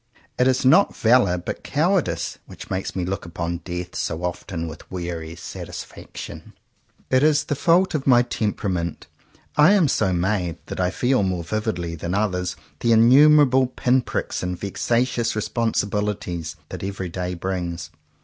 [0.39, 4.67] It is not valour but coward ice that makes me look upon death so often
[4.67, 6.37] with weary satisfaction.
[6.37, 9.05] 90 JOHN COWPER POWYS It is the fault of my temperament.
[9.57, 14.41] I am so made that I feel more vividly than others the innumerable pin pricks
[14.41, 17.91] and vexa tious responsibilities that every day brings.